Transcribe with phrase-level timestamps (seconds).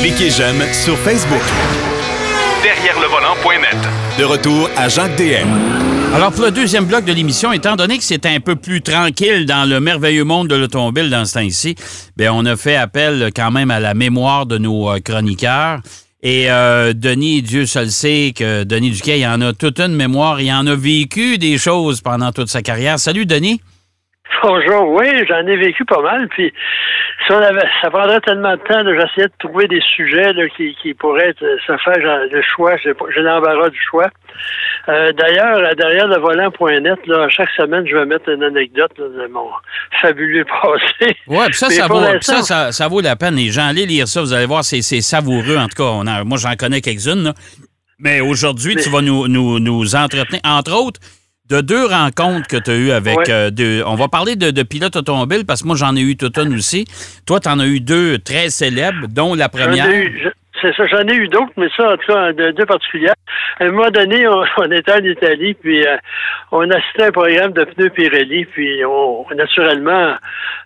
[0.00, 1.42] Cliquez j'aime sur Facebook.
[2.62, 3.76] Derrière le volant.net.
[4.18, 5.48] De retour à Jacques DM.
[6.14, 9.46] Alors, pour le deuxième bloc de l'émission, étant donné que c'était un peu plus tranquille
[9.46, 11.76] dans le merveilleux monde de l'automobile dans ce temps-ci,
[12.16, 15.80] bien, on a fait appel quand même à la mémoire de nos euh, chroniqueurs.
[16.22, 20.40] Et euh, Denis, Dieu seul sait que Denis Duquet, il en a toute une mémoire.
[20.40, 22.98] Il en a vécu des choses pendant toute sa carrière.
[22.98, 23.60] Salut, Denis.
[24.42, 26.28] Bonjour, oui, j'en ai vécu pas mal.
[26.28, 26.52] Puis
[27.26, 30.94] si on avait, ça prendrait tellement de temps, j'essayais de trouver des sujets qui, qui
[30.94, 32.76] pourraient se faire le choix.
[32.78, 34.08] J'ai l'embarras du choix.
[34.88, 39.48] Euh, D'ailleurs, derrière le volant.net, là, chaque semaine, je vais mettre une anecdote de mon
[40.00, 41.16] fabuleux passé.
[41.26, 43.34] Oui, puis ça, ça vaut, ça, ça, vaut la peine.
[43.34, 45.56] Les gens, allez lire ça, vous allez voir, c'est savoureux.
[45.56, 47.32] En tout cas, on moi, j'en connais quelques-unes.
[47.98, 50.40] Mais aujourd'hui, tu vas nous, nous, nous entretenir.
[50.44, 51.00] Entre autres,
[51.50, 53.82] de deux rencontres que tu as eues avec euh, deux.
[53.84, 56.54] On va parler de, de pilotes automobiles parce que moi, j'en ai eu toute une
[56.54, 56.84] aussi.
[57.26, 59.86] Toi, tu en as eu deux très célèbres, dont la première.
[60.60, 63.14] C'est ça, j'en ai eu d'autres, mais ça, en tout cas, deux particulières.
[63.58, 64.26] À un moment donné,
[64.56, 65.96] on, était en Italie, puis euh,
[66.52, 70.16] on assistait à un programme de pneus Pirelli, puis on, naturellement,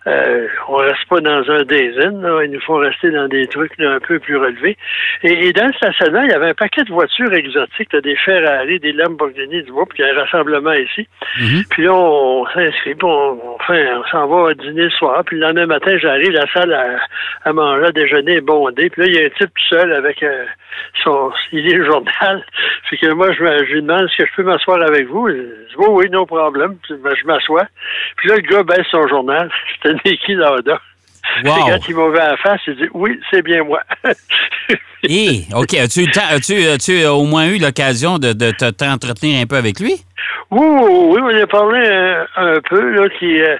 [0.07, 3.99] euh, on reste pas dans un là, il nous faut rester dans des trucs un
[3.99, 4.77] peu plus relevés.
[5.23, 8.91] Et, dans le stationnement, il y avait un paquet de voitures exotiques, des Ferrari, des
[8.91, 11.07] Lamborghini, du groupe, il y a un rassemblement ici.
[11.39, 11.67] Mm-hmm.
[11.69, 15.65] Puis là, on, s'inscrit, puis on, on s'en va dîner le soir, puis le lendemain
[15.65, 16.99] matin, j'arrive, la salle à,
[17.43, 19.84] à manger, à déjeuner est bondée, puis là, il y a un type tout seul
[19.93, 20.45] avec euh,
[21.03, 22.45] son il est le journal.
[22.89, 25.27] Fait que moi, je, lui demande est-ce que je peux m'asseoir avec vous?
[25.29, 26.77] Je dis oui, oui, non problème.
[26.89, 27.65] Ben, je m'assois.
[28.17, 29.49] Puis là, le gars baisse son journal.
[29.83, 30.79] C'était Nicky Lauda.
[31.43, 31.53] Wow.
[31.55, 33.81] quand il m'a vu à la face, il dit Oui, c'est bien moi.
[35.03, 35.73] hey, OK.
[35.73, 39.95] As-tu, as-tu, au moins eu l'occasion de, de t'entretenir un peu avec lui?
[40.51, 42.91] Oui, oui, on a parlé euh, un, peu.
[42.91, 43.57] Là, qui, euh,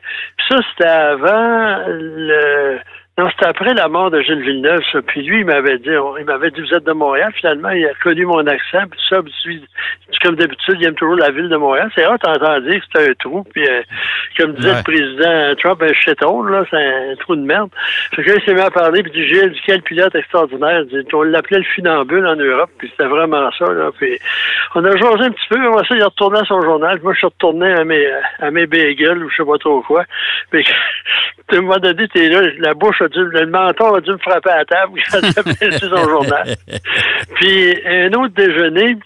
[0.47, 2.79] ça, c'était avant le
[3.17, 5.01] non, c'était après la mort de Gilles Villeneuve, ça.
[5.01, 7.31] Puis lui, il m'avait dit, il m'avait dit, vous êtes de Montréal.
[7.39, 9.63] Finalement, il a connu mon accent, puis ça, puis
[10.21, 11.89] comme d'habitude, il aime toujours la ville de Montréal.
[11.95, 13.45] C'est rare d'entendre dire que c'est un trou.
[13.53, 13.83] Puis, euh,
[14.37, 17.69] comme disait le président Trump, un shithole, là, c'est un trou de merde.
[18.13, 20.83] Fait que là, il s'est mis à parler, puis du Gilles, du quel pilote extraordinaire.
[21.13, 23.91] on l'appelait le funambule en Europe, puis c'était vraiment ça, là.
[23.97, 24.19] Puis,
[24.75, 26.99] on a joué un petit peu, on va ça, il a retourné à son journal.
[27.01, 28.05] Moi, je suis retourné à mes,
[28.39, 30.03] à mes bagels, ou je sais pas trop quoi.
[30.51, 30.65] Puis,
[31.51, 34.57] à un moment donné, t'es là, la bouche le menton a dû me frapper à
[34.57, 35.21] la table quand
[35.79, 36.55] son journal.
[37.35, 38.97] Puis un autre déjeuner,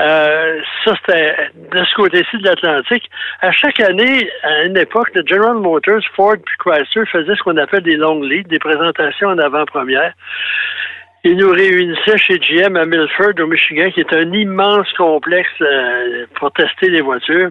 [0.00, 1.36] euh, ça, c'était
[1.72, 3.10] de ce côté-ci de l'Atlantique.
[3.40, 7.56] À chaque année, à une époque, le General Motors, Ford puis Chrysler faisaient ce qu'on
[7.56, 10.12] appelle des long leads, des présentations en avant-première.
[11.24, 16.26] Ils nous réunissaient chez GM à Milford, au Michigan, qui est un immense complexe euh,
[16.36, 17.50] pour tester les voitures.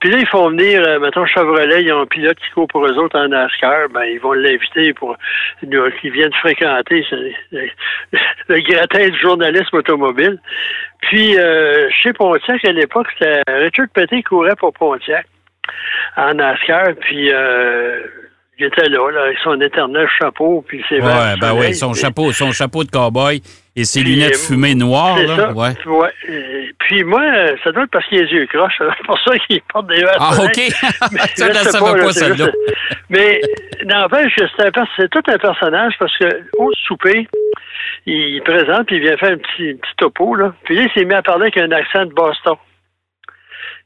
[0.00, 2.86] Puis là, ils font venir, euh, mettons, Chevrolet, ils ont un pilote qui court pour
[2.86, 5.16] eux autres en NASCAR, ben, ils vont l'inviter pour
[5.60, 7.04] qu'ils viennent fréquenter
[7.52, 10.38] le, gratin du journalisme automobile.
[11.02, 13.08] Puis, euh, chez Pontiac, à l'époque,
[13.48, 15.26] Richard qui courait pour Pontiac
[16.16, 18.00] en NASCAR, puis euh,
[18.58, 22.32] il était là, là, avec son éternel chapeau, puis c'est Ouais, ben oui, son chapeau,
[22.32, 23.42] son chapeau de cowboy
[23.74, 25.36] et ses lunettes fumées noires, là.
[25.36, 25.52] Ça.
[25.52, 25.74] Ouais.
[25.86, 26.65] ouais.
[26.86, 27.20] Puis moi,
[27.64, 28.80] ça doit être parce qu'il a les yeux croches.
[28.96, 30.56] C'est pour ça qu'il porte des Ah, OK.
[31.10, 32.46] Mais, ça, ne savais pas, celle-là.
[33.10, 33.40] Mais
[33.84, 34.44] n'empêche que
[34.96, 36.26] c'est tout un personnage parce que
[36.58, 37.26] au souper,
[38.06, 40.54] il présente, puis il vient faire un petit, petit topo, là.
[40.64, 42.54] Puis là, il s'est mis à parler avec un accent de Boston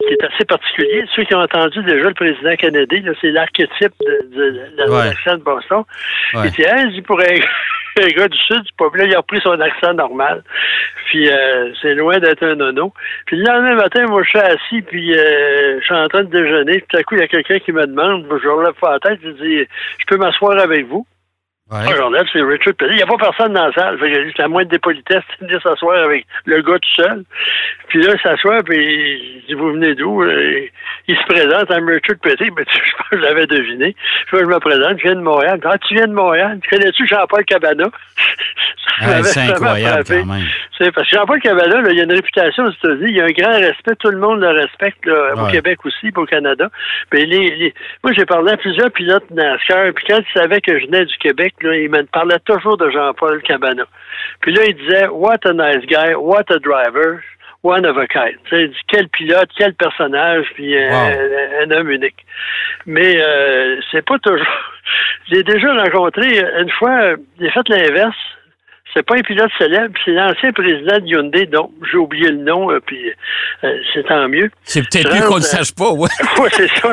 [0.01, 1.05] qui est assez particulier.
[1.15, 5.43] Ceux qui ont entendu déjà le président canadien, c'est l'archétype de, de, de l'accent de
[5.43, 5.85] Boston.
[6.35, 6.41] Ouais.
[6.47, 7.41] Il dit, hein, il pourrait
[8.03, 10.43] un gars du Sud, pas là, il a repris son accent normal.
[11.07, 12.93] Puis euh, c'est loin d'être un nono.
[13.27, 16.31] Puis le lendemain matin, moi, je suis assis, puis euh, je suis en train de
[16.31, 16.79] déjeuner.
[16.79, 19.01] Puis tout à coup, il y a quelqu'un qui me demande, je relève pas la
[19.01, 19.67] tête, je dis,
[19.99, 21.07] je peux m'asseoir avec vous?
[21.71, 21.79] Ouais.
[21.79, 23.97] Un c'est Richard Il n'y a pas personne dans la salle.
[24.01, 27.23] Fait la moindre des politesses, c'est de s'asseoir avec le gars tout seul.
[27.87, 30.25] Puis là, il s'assoit, puis il dit, vous venez d'où?
[31.07, 32.51] Il se présente à Richard Petit.
[32.51, 33.95] Ben, je pense que je l'avais deviné.
[34.27, 35.61] Puis je me présente, je viens de Montréal.
[35.65, 36.59] Ah, tu viens de Montréal?
[36.69, 37.87] Connais-tu Jean-Paul Cabana?
[39.25, 40.47] C'est incroyable quand même.
[40.79, 43.11] C'est parce que Jean-Paul Cabana, là, il a une réputation aux États-Unis.
[43.11, 43.97] Il y a un grand respect.
[43.99, 46.69] Tout le monde le respecte, là, au Québec aussi, au Canada.
[47.13, 47.75] Mais les, les...
[48.03, 49.93] Moi, j'ai parlé à plusieurs pilotes NASCAR.
[49.95, 52.91] Puis quand ils savaient que je venais du Québec, là, il me parlait toujours de
[52.91, 53.85] Jean-Paul Cabana.
[54.41, 57.21] Puis là, il disait What a nice guy, what a driver,
[57.63, 58.37] one of a kind.
[58.49, 62.25] Tu quel pilote, quel personnage, puis euh, un, homme unique.
[62.87, 64.47] Mais euh, c'est pas toujours.
[65.31, 68.17] J'ai déjà rencontré une fois, j'ai fait l'inverse.
[68.95, 72.71] C'est pas un pilote célèbre, c'est l'ancien président de Hyundai, donc j'ai oublié le nom,
[72.71, 73.13] euh, puis
[73.95, 74.51] c'est tant mieux.
[74.65, 76.09] C'est peut-être mieux qu'on ne le sache pas, ouais.
[76.39, 76.93] oui, c'est ça.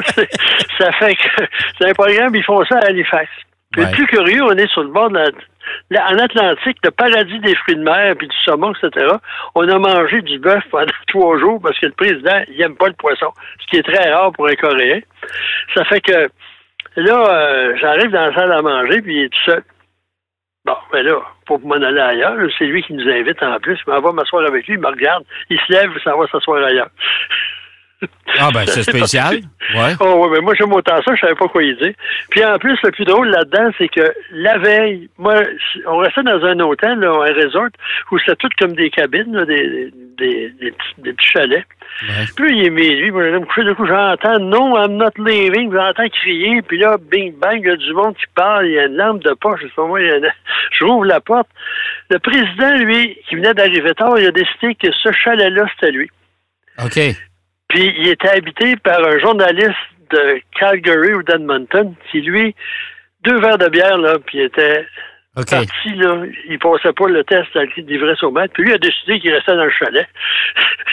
[0.77, 1.43] ça fait que
[1.77, 3.29] c'est un programme, ils font ça à Halifax.
[3.71, 5.19] Puis le plus curieux, on est sur le bord de
[5.89, 9.07] la, en Atlantique, le paradis des fruits de mer, puis du saumon, etc.
[9.55, 12.87] On a mangé du bœuf pendant trois jours parce que le président, il n'aime pas
[12.87, 15.01] le poisson, ce qui est très rare pour un Coréen.
[15.73, 16.29] Ça fait que
[16.95, 19.63] là, euh, j'arrive dans la salle à manger, puis il est tout seul.
[20.65, 23.79] Bon, ben là, pour m'en aller ailleurs, c'est lui qui nous invite en plus.
[23.83, 26.63] Je m'en vais m'asseoir avec lui, il me regarde, il se lève, ça va s'asseoir
[26.63, 26.89] ailleurs.
[28.39, 29.37] Ah, ben, c'est spécial.
[29.73, 29.93] Ouais.
[29.99, 31.93] Oh, ouais, mais moi, j'aime autant ça, je savais pas quoi y dire.
[32.29, 35.41] Puis, en plus, le plus drôle là-dedans, c'est que la veille, moi,
[35.87, 37.69] on restait dans un hôtel, là, un resort,
[38.11, 40.71] où c'était tout comme des cabines, là, des, des, des,
[41.13, 41.65] petits, chalets.
[42.03, 42.25] Ouais.
[42.35, 45.71] Puis, il est minuit, moi, je me coucher, de coup, j'entends non, I'm not leaving,
[45.73, 48.79] j'entends crier, puis là, bing, bang, il y a du monde qui parle, il y
[48.79, 50.31] a une lampe de poche, je sais pas moi, il y a une...
[50.71, 51.49] je rouvre la porte.
[52.11, 56.11] Le président, lui, qui venait d'arriver tard, il a décidé que ce chalet-là, c'était lui.
[56.83, 56.99] OK.
[57.69, 59.75] Puis il était habité par un journaliste
[60.09, 62.55] de Calgary ou d'Edmonton qui, lui,
[63.23, 64.85] deux verres de bière, là, puis il était
[65.35, 66.23] parti, là.
[66.49, 68.53] Il passait pas le test d'ivresse au maître.
[68.53, 70.07] Puis lui a décidé qu'il restait dans le chalet.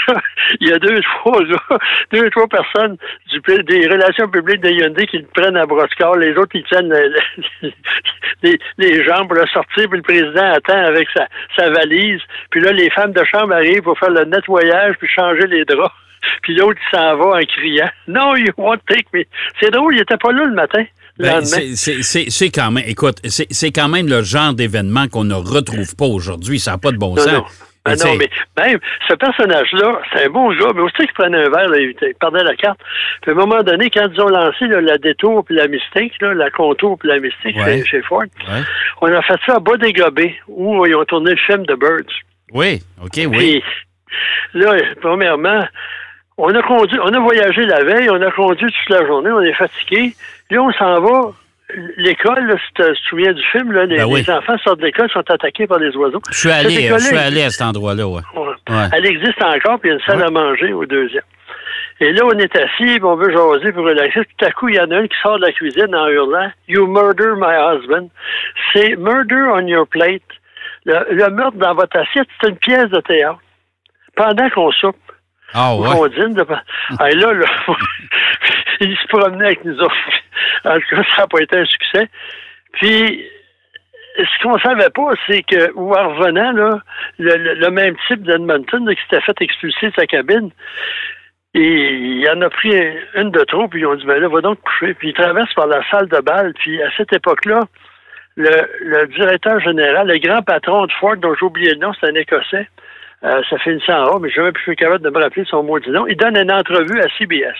[0.61, 1.79] il y a deux, trois, là,
[2.12, 2.97] deux, trois personnes
[3.31, 6.17] du, des relations publiques de Hyundai qui le prennent à broscar.
[6.17, 6.93] Les autres, ils tiennent
[8.43, 9.88] les, les, jambes pour le sortir.
[9.88, 11.26] Puis le président attend avec sa,
[11.56, 12.21] sa valise.
[12.50, 15.94] Puis là, les femmes de chambre arrivent pour faire le nettoyage puis changer les draps.
[16.43, 19.25] Puis l'autre, s'en va en criant No, you won't take me.
[19.61, 20.85] C'est drôle, il n'était pas là le matin.
[21.19, 26.06] Ben, c'est quand même, écoute, c'est quand même le genre d'événement qu'on ne retrouve pas
[26.06, 26.59] aujourd'hui.
[26.59, 27.32] Ça n'a pas de bon sens.
[27.32, 27.44] Non.
[27.85, 31.50] Ben non, mais même ce personnage-là, c'est un bon gars, mais aussi qu'il prenait un
[31.50, 32.81] verre, il perdait la carte.
[33.21, 36.50] Puis à un moment donné, quand ils ont lancé la détour puis la mystique, la
[36.50, 38.25] contour puis la mystique chez, Ford,
[39.03, 41.75] on a fait ça à bas des gobés, où ils ont tourné le film de
[41.75, 42.11] Birds.
[42.53, 43.29] Oui, OK, oui.
[43.29, 43.62] Puis,
[44.55, 45.67] là, premièrement,
[46.36, 49.40] on a conduit, on a voyagé la veille, on a conduit toute la journée, on
[49.40, 50.14] est fatigué.
[50.50, 51.32] Là, on s'en va.
[51.96, 55.28] L'école, si tu te souviens du film, là, les, ben enfants sortent de l'école, sont
[55.31, 56.20] attaqués par des oiseaux.
[56.31, 58.20] Je suis allé, je suis allé à cet endroit-là, ouais.
[58.92, 61.22] Elle existe encore, puis il y a une salle à manger au deuxième.
[62.00, 64.20] Et là, on est assis, on veut jaser pour relaxer.
[64.37, 66.50] Tout à coup, il y en a un qui sort de la cuisine en hurlant
[66.69, 68.10] You murder my husband.
[68.72, 70.22] C'est murder on your plate.
[70.84, 73.40] Le, le meurtre dans votre assiette, c'est une pièce de théâtre.
[74.16, 74.96] Pendant qu'on soupe.
[75.54, 76.08] Ah ouais.
[76.08, 76.44] De...
[76.98, 77.46] Ah, là, là,
[78.80, 79.94] il se promenait avec nous autres.
[80.66, 82.08] En tout cas, ça n'a pas été un succès.
[82.72, 83.22] Puis,
[84.16, 86.78] ce qu'on savait pas, c'est que, ou en revenant, là,
[87.18, 90.50] le, même type d'Edmonton qui s'était fait expulser de sa cabine,
[91.52, 92.72] et il en a pris
[93.14, 94.94] une de trop, puis ils ont dit, ben là, va donc coucher.
[94.94, 97.60] Puis il traverse par la salle de bal, puis à cette époque-là,
[98.36, 102.08] le, le directeur général, le grand patron de Ford, dont j'ai oublié le nom, c'est
[102.08, 102.68] un Écossais,
[103.25, 106.06] euh, ça finissait en haut, mais je pu capable de me rappeler son mot nom.
[106.06, 107.56] Il donne une entrevue à CBS.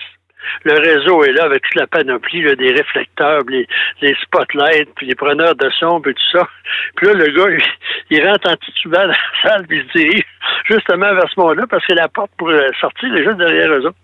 [0.63, 3.67] Le réseau est là avec toute la panoplie, des réflecteurs, les,
[4.01, 6.47] les spotlights, puis les preneurs de son, puis tout ça.
[6.95, 7.65] Puis là, le gars,
[8.11, 10.25] il, rentre en titubant dans la salle, puis il se dirige
[10.65, 13.97] justement vers ce monde-là, parce que la porte pour sortir est juste derrière eux autres.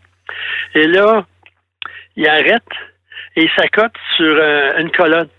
[0.73, 1.25] Et là,
[2.15, 2.63] il arrête
[3.35, 5.29] et il s'accote sur euh, une colonne.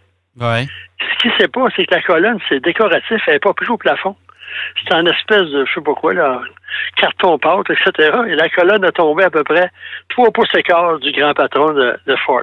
[0.41, 0.67] Ouais.
[0.99, 3.71] Ce qu'il ne sait pas, c'est que la colonne, c'est décoratif, elle n'est pas prise
[3.71, 4.17] au plafond.
[4.82, 6.40] C'est un espèce de, je sais pas quoi, là,
[6.96, 8.10] carton pâte, etc.
[8.28, 9.70] Et la colonne a tombé à peu près
[10.08, 12.43] trois pouces et quart du grand patron de, Fort.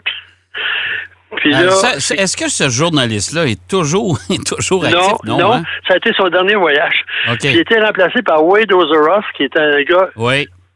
[1.37, 5.13] Puis euh, est-ce que ce journaliste-là est toujours, toujours actif?
[5.25, 5.63] Non, non, hein?
[5.87, 7.05] ça a été son dernier voyage.
[7.43, 10.09] Il a été remplacé par Wade Ozeroff, qui est un gars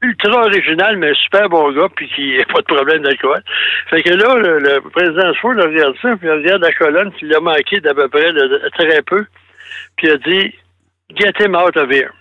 [0.03, 3.41] ultra original, mais un super bon gars, puis qui n'a pas de problème d'alcool.
[3.89, 7.33] Fait que là, le, président Ford regarde ça, puis il regarde la colonne, puis il
[7.33, 9.25] a manqué d'à peu près de, très peu,
[9.95, 10.53] puis il a dit
[11.15, 12.13] get him out of here.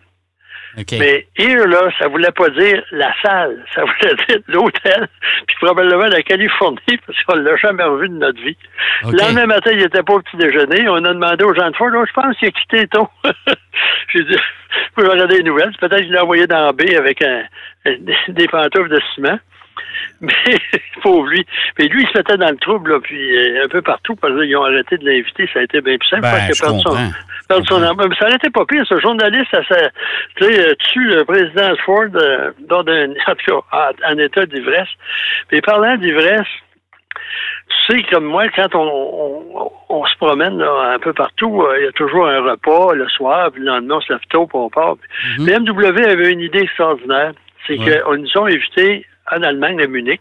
[0.77, 5.09] Mais here, là, ça voulait pas dire la salle, ça voulait dire l'hôtel,
[5.47, 8.57] puis probablement la Californie, parce qu'on l'a jamais revu de notre vie.
[9.03, 9.13] Okay.
[9.13, 10.89] Le lendemain matin, il était pas au petit déjeuner.
[10.89, 13.09] On a demandé aux gens de Ford, oh, je pense qu'il a quitté tôt.
[14.13, 14.37] J'ai dit,
[14.97, 15.73] je regarder les nouvelles.
[15.79, 17.45] Peut-être qu'il l'a envoyé dans baie avec un,
[18.29, 19.39] des pantoufles de ciment.
[20.21, 20.33] Mais,
[21.03, 21.45] pauvre lui.
[21.79, 24.35] Mais lui, il se mettait dans le trouble, là, puis euh, un peu partout, parce
[24.35, 25.49] qu'ils ont arrêté de l'inviter.
[25.53, 26.23] Ça a été bien plus simple.
[26.23, 26.97] Ben, parce que son,
[27.51, 28.85] mais ça n'était pas pire.
[28.89, 29.77] Ce journaliste, ça,
[30.43, 33.09] euh, tue le président Ford euh, dans un,
[34.11, 34.89] en, état d'ivresse.
[35.51, 36.47] Mais parlant d'ivresse,
[37.87, 41.89] tu sais, comme moi, quand on, on, se promène là, un peu partout, il y
[41.89, 44.71] a toujours un repas le soir, puis le lendemain, on se lève tôt, puis on
[44.71, 44.97] part.
[45.39, 46.11] Mm -hmm.
[46.11, 47.33] avait une idée extraordinaire.
[47.67, 50.21] C'est qu'on nous ont invités en Allemagne, à Munich.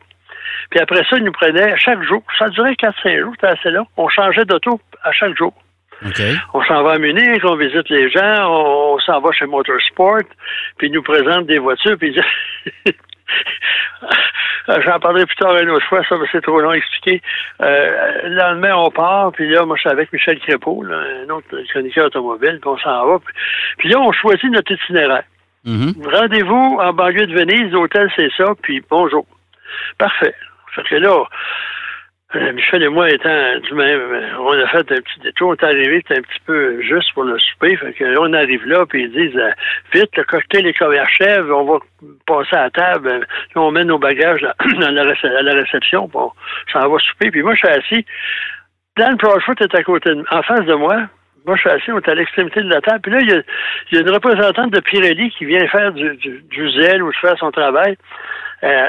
[0.70, 2.24] Puis après ça, ils nous prenaient chaque jour.
[2.38, 3.86] Ça durait 4-5 jours, c'était assez long.
[3.98, 5.54] On changeait d'auto à chaque jour.
[6.54, 10.24] On s'en va à Munich, on visite les gens, on, s'en va chez Motorsport,
[10.78, 12.16] puis ils nous présentent des voitures, puis
[14.68, 17.22] J'en parlerai plus tard une autre fois, ça, c'est trop long à expliquer.
[17.62, 21.48] Euh, le lendemain, on part, puis là, moi, je suis avec Michel Crépeau, un autre
[21.70, 23.20] chroniqueur automobile, puis on s'en va.
[23.78, 25.24] Puis, là, on choisit notre itinéraire.
[25.66, 26.16] Mm-hmm.
[26.16, 29.26] Rendez-vous en banlieue de Venise, l'hôtel, c'est ça, puis bonjour.
[29.98, 30.34] Parfait.
[30.76, 31.24] Fait que là,
[32.36, 35.54] euh, Michel et moi étant du même, euh, on a fait un petit détour, on
[35.54, 37.76] est arrivé, c'était un petit peu juste pour le souper.
[37.76, 39.52] Fait que là, on arrive là, puis ils disent euh,
[39.94, 41.80] Vite, le cocktail est chèvre, on va
[42.26, 46.32] passer à la table, là, on met nos bagages à la réception, puis on
[46.72, 47.32] s'en va souper.
[47.32, 48.06] Puis moi, je suis assis.
[48.98, 51.08] Dan Proudfoot est à côté en face de moi.
[51.46, 53.02] Moi, je suis assis, on est à l'extrémité de la table.
[53.02, 53.30] Puis là, il
[53.92, 57.38] y a, une représentante de Pirelli qui vient faire du, du, du zèle ou faire
[57.38, 57.98] son travail.
[58.64, 58.86] Euh,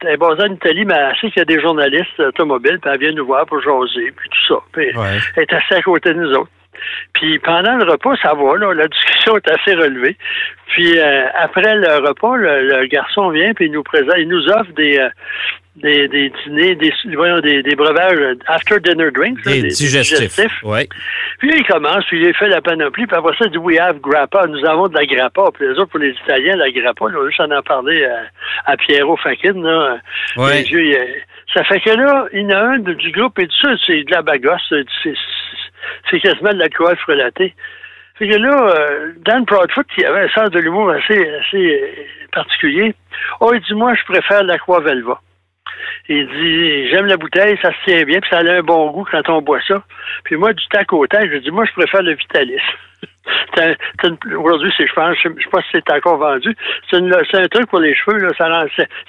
[0.00, 2.90] elle, est basée en Italie, mais elle sait qu'il y a des journalistes automobiles, puis
[2.90, 4.60] elle vient nous voir pour jaser, puis tout ça.
[4.72, 4.90] Puis
[5.36, 6.50] elle est assise à côté de nous autres.
[7.12, 10.16] Puis pendant le repas, ça va, là, la discussion est assez relevée.
[10.68, 14.72] Puis euh, après le repas, le, garçon vient puis il nous présente, il nous offre
[14.72, 15.08] des, euh,
[15.76, 19.42] des, des dîners, des, voyons, des, des breuvages euh, after dinner drinks.
[19.44, 20.62] Des, des digestifs.
[20.62, 20.88] Ouais.
[21.38, 24.00] Puis il commence, puis il fait la panoplie, puis après ça, il dit We have
[24.00, 24.46] grappa.
[24.46, 25.50] Nous avons de la grappa.
[25.54, 28.76] Puis les autres, pour les Italiens, la grappa, là, juste en en parler à, à
[28.76, 29.98] Piero Fakin, là.
[30.36, 30.64] Ouais.
[31.54, 34.02] ça fait que là, il y en a un du groupe et tout ça, c'est
[34.02, 35.14] de la bagosse, c'est
[36.20, 37.54] quasiment de la coiffe relatée.
[38.18, 42.26] Fait que là, euh, Dan Proudfoot, qui avait un sens de l'humour assez, assez euh,
[42.32, 42.94] particulier,
[43.40, 45.20] oh, il dit, moi, je préfère l'Aqua Velva.
[46.08, 49.06] Il dit J'aime la bouteille, ça se tient bien, puis ça a un bon goût
[49.10, 49.82] quand on boit ça.
[50.24, 52.60] Puis moi, du tac au tac, je dis Moi, je préfère le Vitalis.
[54.38, 56.54] Aujourd'hui, je ne sais pas si c'est encore vendu.
[56.90, 58.18] C'est un truc pour les cheveux.
[58.18, 58.48] Là, ça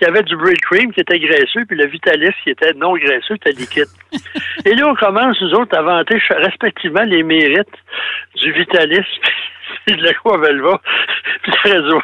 [0.02, 2.94] il y avait du Breed Cream qui était graisseux, puis le Vitalis qui était non
[2.94, 3.88] graisseux, était liquide.
[4.66, 7.68] Et là, on commence, nous autres, à vanter respectivement les mérites
[8.36, 9.06] du Vitalis
[9.96, 10.82] de la Velva.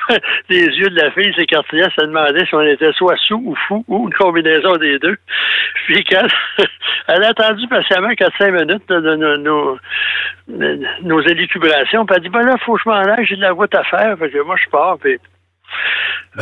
[0.48, 3.56] Puis les yeux de la fille s'écartillaient, ça demandait si on était soit sous ou
[3.68, 5.18] fou ou une combinaison des deux.
[5.86, 6.26] Puis quand
[7.08, 9.78] elle a attendu patiemment 4-5 minutes de, nos,
[11.02, 13.52] nos élucubrations, puis elle dit Ben là, faut que je m'en aille, j'ai de la
[13.52, 15.20] route à faire, fait que moi je pars, puis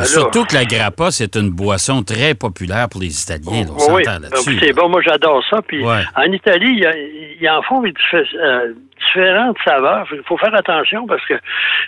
[0.04, 3.66] surtout que la grappa, c'est une boisson très populaire pour les Italiens.
[3.68, 4.58] on oui, là-dessus.
[4.60, 5.60] C'est bon, moi j'adore ça.
[5.66, 10.06] Puis en Italie, il y, en font euh, différentes saveurs.
[10.12, 11.34] Il faut faire attention parce que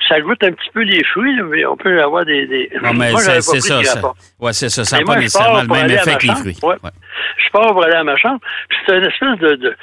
[0.08, 2.46] ça goûte un petit peu les fruits, mais on peut avoir des.
[2.46, 2.70] des...
[2.82, 3.80] Non, mais c'est ça.
[4.40, 4.84] Oui, c'est ça.
[4.84, 6.58] Ça n'a pas nécessairement le même effet que les fruits.
[6.60, 8.40] Je pars pour aller à ma chambre.
[8.86, 9.76] C'est une espèce de de,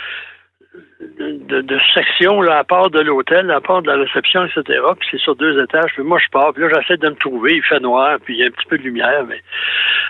[1.01, 4.79] de, section là, à part de l'hôtel, à part de la réception, etc.
[5.00, 5.91] Puis c'est sur deux étages.
[5.93, 6.53] Puis moi, je pars.
[6.53, 7.55] Puis là, j'essaie de me trouver.
[7.55, 8.17] Il fait noir.
[8.24, 9.25] Puis il y a un petit peu de lumière.
[9.27, 9.41] Mais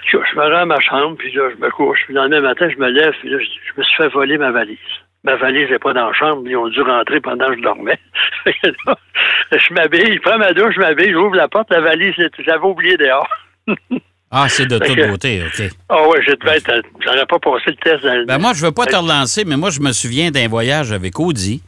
[0.05, 1.17] je, me rends à ma chambre.
[1.17, 2.03] Puis là, je me couche.
[2.05, 3.13] Puis le lendemain matin, je me lève.
[3.19, 4.77] Puis là, je, me suis fait voler ma valise.
[5.23, 6.43] Ma valise n'est pas dans la chambre.
[6.45, 7.99] Ils ont dû rentrer pendant que je dormais.
[8.45, 10.15] je m'habille.
[10.15, 11.11] Je prends ma douche, je m'habille.
[11.11, 11.71] J'ouvre la porte.
[11.71, 13.29] La valise, j'avais oublié dehors.
[14.31, 15.69] Ah, c'est de toute beauté, OK.
[15.89, 16.71] Ah oui, je devais être.
[17.03, 18.03] J'aurais pas passé le test.
[18.03, 18.25] Dans...
[18.25, 21.19] Ben moi, je veux pas te relancer, mais moi, je me souviens d'un voyage avec
[21.19, 21.61] Audi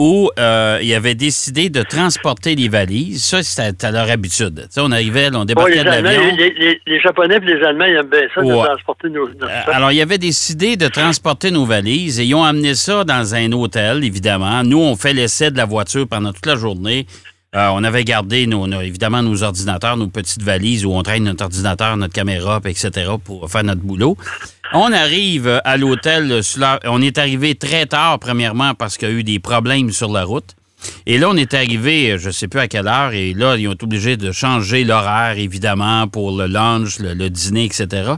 [0.00, 3.22] où euh, il avait décidé de transporter les valises.
[3.22, 4.62] Ça, c'était à leur habitude.
[4.62, 6.36] Tu sais, on arrivait, on débarquait de l'avion.
[6.36, 9.62] Les, les, Japonais et les Allemands, ils aiment bien ça, de transporter nos, nos euh,
[9.66, 13.52] Alors, il avait décidé de transporter nos valises et ils ont amené ça dans un
[13.52, 14.64] hôtel, évidemment.
[14.64, 17.06] Nous, on fait l'essai de la voiture pendant toute la journée.
[17.56, 21.44] Euh, on avait gardé nos, évidemment nos ordinateurs, nos petites valises où on traîne notre
[21.44, 23.10] ordinateur, notre caméra, etc.
[23.22, 24.16] pour faire notre boulot.
[24.72, 26.42] On arrive à l'hôtel.
[26.84, 30.22] On est arrivé très tard, premièrement, parce qu'il y a eu des problèmes sur la
[30.22, 30.54] route.
[31.06, 33.68] Et là, on est arrivé, je ne sais plus à quelle heure, et là, ils
[33.68, 38.12] ont été obligés de changer l'horaire, évidemment, pour le lunch, le, dîner, etc.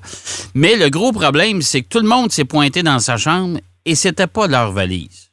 [0.54, 3.94] Mais le gros problème, c'est que tout le monde s'est pointé dans sa chambre et
[3.94, 5.31] c'était pas leur valise.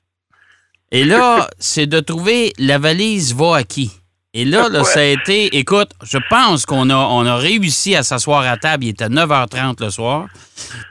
[0.92, 3.92] Et là, c'est de trouver la valise va à qui.
[4.34, 8.44] Et là, ça a été, écoute, je pense qu'on a, on a réussi à s'asseoir
[8.44, 8.84] à table.
[8.84, 10.28] Il était 9h30 le soir.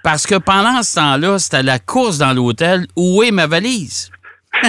[0.03, 2.87] Parce que pendant ce temps-là, c'était la course dans l'hôtel.
[2.97, 4.11] Où est ma valise?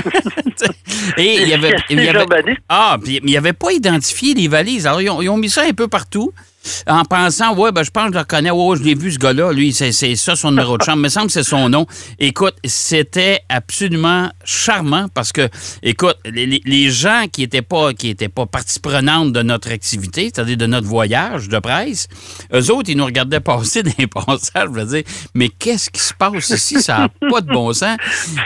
[1.17, 1.75] Et il y avait.
[1.89, 2.25] Il y avait
[2.67, 4.85] ah, puis il n'y avait pas identifié les valises.
[4.85, 6.31] Alors, ils ont, mis ça un peu partout
[6.87, 9.19] en pensant, ouais, ben, je pense que je le reconnais, ouais, je l'ai vu, ce
[9.19, 10.99] gars-là, lui, c'est ça son numéro de chambre.
[10.99, 11.85] Il me semble que c'est son nom.
[12.19, 15.49] Écoute, c'était absolument charmant parce que,
[15.83, 20.57] écoute, les, gens qui n'étaient pas, qui étaient pas partie prenante de notre activité, c'est-à-dire
[20.57, 22.07] de notre voyage de presse,
[22.53, 26.13] eux autres, ils nous regardaient passer des passages, je veux dire, mais qu'est-ce qui se
[26.13, 26.81] passe ici?
[26.81, 27.97] Ça n'a pas de bon sens.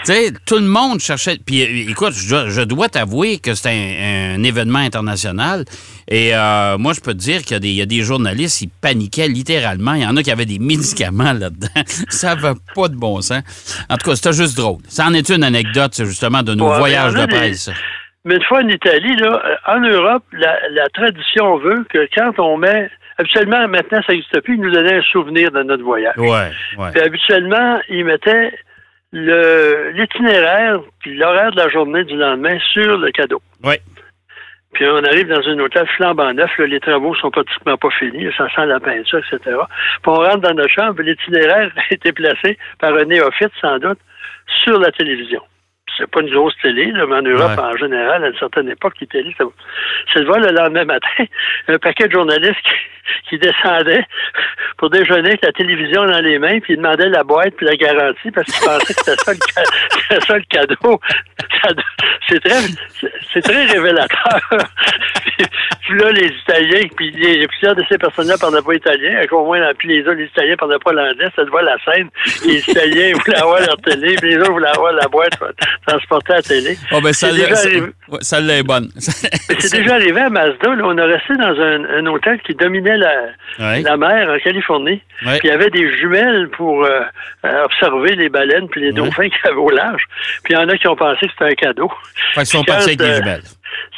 [0.06, 1.40] Tu sais, tout le monde cherchait.
[1.44, 5.66] Puis, écoute, je, dois t'avouer que c'est un, événement international.
[6.08, 9.94] Et euh, moi, je peux te dire qu'il y, a des journalistes, ils paniquaient littéralement.
[9.94, 11.84] Il y en a qui avaient des médicaments là-dedans.
[12.10, 13.44] Ça va pas de bon sens.
[13.90, 14.80] En tout cas, c'était juste drôle.
[14.88, 17.70] Ça en est une anecdote, justement, de nos voyages de presse.
[18.26, 22.90] Mais une fois en Italie, là, en Europe, la, tradition veut que quand on met
[23.18, 26.18] habituellement, maintenant, ça n'existe plus, il nous donnait un souvenir de notre voyage.
[26.18, 26.92] Ouais, ouais.
[26.94, 28.54] Puis habituellement, il mettait
[29.12, 33.42] le, l'itinéraire puis l'horaire de la journée du lendemain sur le cadeau.
[33.64, 33.76] Oui.
[34.74, 38.48] Puis on arrive dans un hôtel flambant neuf, les travaux sont pratiquement pas finis, ça
[38.56, 39.40] sent la peinture, etc.
[39.46, 39.58] Puis
[40.08, 44.00] on rentre dans notre chambre, l'itinéraire a été placé par un néophyte, sans doute,
[44.64, 45.42] sur la télévision
[45.98, 48.94] c'est pas une grosse télé, là, mais en Europe, en général, à une certaine époque,
[49.02, 49.36] les télé,
[50.14, 51.08] c'est le vol le lendemain matin,
[51.68, 52.58] un paquet de journalistes
[53.30, 54.06] qui, descendaient
[54.78, 57.76] pour déjeuner avec la télévision dans les mains, puis ils demandaient la boîte puis la
[57.76, 61.00] garantie parce qu'ils pensaient que c'était ça, ça, le cadeau.
[62.30, 64.40] C'est très, c'est très révélateur.
[65.82, 69.60] puis là, les Italiens, puis les, plusieurs de ces personnes-là parlaient pas italien, au moins,
[69.78, 72.10] puis les autres, les Italiens parlaient pas l'anglais, ça te voit la scène.
[72.46, 75.34] Les Italiens voulaient avoir leur télé, puis les autres voulaient avoir la boîte
[75.88, 76.78] transportée à la télé.
[76.92, 78.90] Oh, ben, ça l'est bonne.
[78.98, 83.80] c'est déjà arrivé à Mazda, là, on est resté dans un, hôtel qui dominait la,
[83.80, 85.02] la mer en Californie.
[85.22, 87.02] Puis il y avait des jumelles pour euh,
[87.46, 90.04] euh, observer les baleines puis les dauphins qui avaient au large.
[90.44, 91.92] Puis il y en a qui ont pensé que c'était un cadeau.
[92.34, 93.44] Fait sont partis avec des euh, jumelles.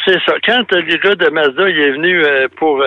[0.06, 0.34] C'est ça.
[0.46, 2.24] Quand le gars de Mazda il est venu
[2.58, 2.82] pour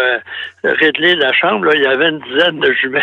[0.63, 3.03] régler la chambre, il y avait une dizaine de jumelles.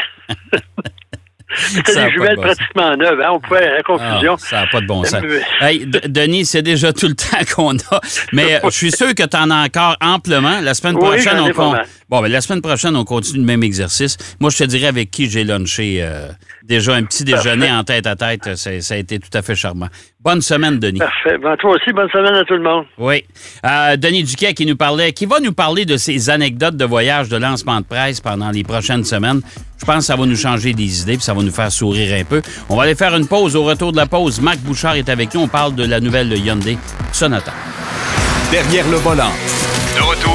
[1.55, 3.21] C'était des jumelles pratiquement neuves.
[3.21, 3.31] Hein?
[3.33, 4.33] On pouvait la confusion.
[4.33, 5.21] Ah, ça n'a pas de bon sens.
[5.61, 8.01] hey, Denis, c'est déjà tout le temps qu'on a.
[8.33, 10.61] Mais je suis sûr que tu en as encore amplement.
[10.61, 11.75] La semaine prochaine, on
[12.07, 14.17] Bon, ben, la semaine prochaine, on continue le même exercice.
[14.39, 16.27] Moi, je te dirais avec qui j'ai lunché euh,
[16.63, 18.55] déjà un petit déjeuner en tête à tête.
[18.55, 19.87] Ça, a été tout à fait charmant.
[20.19, 20.99] Bonne semaine, Denis.
[20.99, 21.39] Parfait.
[21.39, 22.85] Ben, toi aussi, bonne semaine à tout le monde.
[22.99, 23.23] Oui.
[23.65, 27.27] Euh, Denis Duquet qui nous parlait, qui va nous parler de ses anecdotes de voyage,
[27.27, 29.41] de lancement de presse pendant les prochaines semaines.
[29.79, 32.19] Je pense que ça va nous changer des idées puis ça va nous faire sourire
[32.19, 32.43] un peu.
[32.69, 33.55] On va aller faire une pause.
[33.55, 35.41] Au retour de la pause, Marc Bouchard est avec nous.
[35.41, 36.77] On parle de la nouvelle Hyundai
[37.11, 37.53] Sonata.
[38.51, 39.31] Derrière le volant.
[39.95, 40.34] De retour